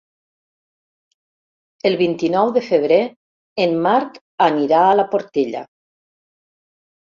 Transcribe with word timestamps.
El 1.89 1.97
vint-i-nou 1.99 2.49
de 2.57 2.65
febrer 2.71 2.99
en 3.67 3.77
Marc 3.89 4.19
anirà 4.49 4.83
a 4.89 4.99
la 5.03 5.09
Portella. 5.15 5.65